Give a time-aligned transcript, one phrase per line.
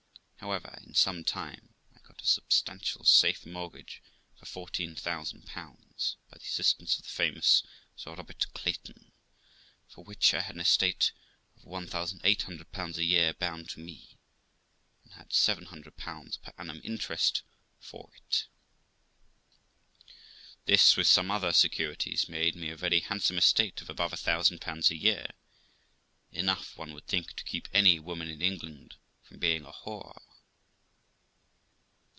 [0.41, 4.01] However, in some time, I got a substantial safe mortgage
[4.39, 5.63] for 14,000 by
[6.31, 7.61] the assistance of the famous
[7.95, 9.11] Sir Robert Clayton,
[9.87, 11.11] for which I had an estate
[11.57, 14.17] of 1800 a year bound to me,
[15.03, 16.11] and had 700 per
[16.57, 17.43] annum interest
[17.79, 18.47] for it.
[20.65, 24.59] This, with some other securities, made me a very handsome estate of above a thousand
[24.59, 25.27] pounds a year;
[26.31, 30.19] enough, one would think, to keep any woman in England from being a whore.